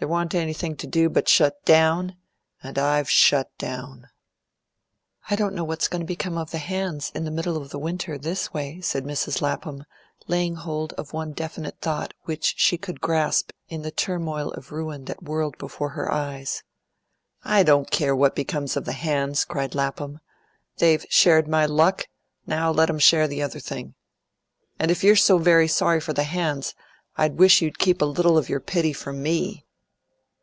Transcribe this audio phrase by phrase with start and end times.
[0.00, 2.16] There wa'n't anything to do but to shut DOWN,
[2.62, 4.08] and I've SHUT down."
[5.28, 7.78] "I don't know what's going to become of the hands in the middle of the
[7.78, 9.42] winter, this way," said Mrs.
[9.42, 9.84] Lapham,
[10.26, 15.04] laying hold of one definite thought which she could grasp in the turmoil of ruin
[15.04, 16.62] that whirled before her eyes.
[17.44, 20.20] "I don't care what becomes of the hands," cried Lapham.
[20.78, 22.08] "They've shared my luck;
[22.46, 23.94] now let 'em share the other thing.
[24.78, 26.74] And if you're so very sorry for the hands,
[27.18, 29.66] I wish you'd keep a little of your pity for ME.